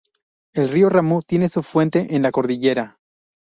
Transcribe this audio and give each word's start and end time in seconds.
El 0.55 0.69
río 0.69 0.89
Ramu 0.89 1.21
tiene 1.21 1.47
su 1.47 1.61
fuente 1.61 2.15
en 2.15 2.23
la 2.23 2.31
cordillera. 2.31 2.97